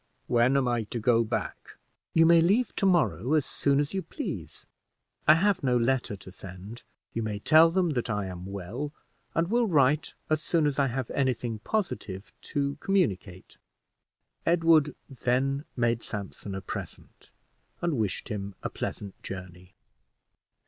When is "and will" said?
9.35-9.67